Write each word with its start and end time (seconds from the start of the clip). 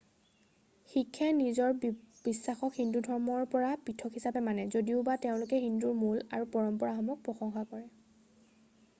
শিখে 0.91 1.25
নিজৰ 1.39 1.73
বিশ্বাসক 1.81 2.71
হিন্দু 2.77 3.03
ধৰ্মৰ 3.07 3.43
পৰা 3.51 3.69
পৃথক 3.89 4.17
হিচাপে 4.19 4.41
মানে 4.47 4.65
যদিওবা 4.75 5.17
তেওঁলোকে 5.25 5.59
হিন্দুৰ 5.65 5.93
মূল 6.05 6.23
আৰু 6.39 6.47
পৰম্পৰাসমূহক 6.55 7.21
প্ৰশংসা 7.29 7.65
কৰে৷ 7.75 7.85